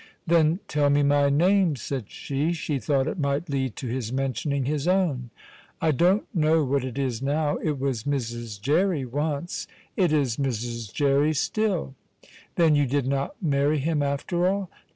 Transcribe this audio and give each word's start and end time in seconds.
"Then 0.25 0.61
tell 0.67 0.89
me 0.89 1.03
my 1.03 1.29
name," 1.29 1.75
said 1.75 2.05
she; 2.09 2.53
she 2.53 2.79
thought 2.79 3.05
it 3.07 3.19
might 3.19 3.51
lead 3.51 3.75
to 3.75 3.87
his 3.87 4.11
mentioning 4.11 4.65
his 4.65 4.87
own. 4.87 5.29
"I 5.79 5.91
don't 5.91 6.23
know 6.33 6.63
what 6.63 6.83
it 6.83 6.97
is 6.97 7.21
now. 7.21 7.57
It 7.57 7.79
was 7.79 8.01
Mrs. 8.03 8.59
Jerry 8.59 9.05
once." 9.05 9.67
"It 9.95 10.11
is 10.11 10.37
Mrs. 10.37 10.91
Jerry 10.91 11.35
still." 11.35 11.93
"Then 12.55 12.73
you 12.73 12.87
did 12.87 13.05
not 13.05 13.35
marry 13.43 13.77
him, 13.77 14.01
after 14.01 14.47
all?" 14.47 14.71